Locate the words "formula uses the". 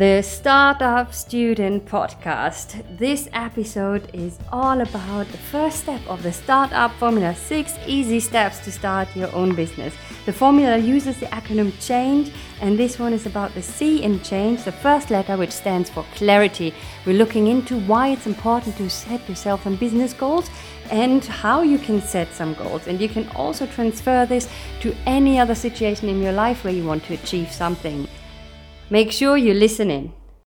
10.32-11.26